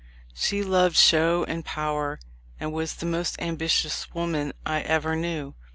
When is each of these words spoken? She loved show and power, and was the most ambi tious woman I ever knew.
She 0.33 0.63
loved 0.63 0.95
show 0.95 1.43
and 1.43 1.63
power, 1.63 2.19
and 2.59 2.73
was 2.73 2.95
the 2.95 3.05
most 3.05 3.37
ambi 3.37 3.67
tious 3.69 4.11
woman 4.15 4.51
I 4.65 4.81
ever 4.81 5.15
knew. 5.15 5.53